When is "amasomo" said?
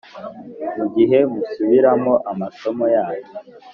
2.31-2.85